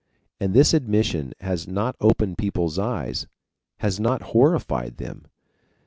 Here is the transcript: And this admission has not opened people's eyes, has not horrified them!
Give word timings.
And 0.39 0.55
this 0.55 0.73
admission 0.73 1.33
has 1.41 1.67
not 1.67 1.95
opened 2.01 2.39
people's 2.39 2.79
eyes, 2.79 3.27
has 3.81 3.99
not 3.99 4.23
horrified 4.33 4.97
them! 4.97 5.25